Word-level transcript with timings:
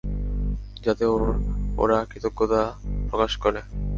যাতে 0.83 1.03
ওরা 1.77 1.97
কৃতজ্ঞতা 2.11 2.61
প্রকাশ 3.09 3.31
করে। 3.37 3.59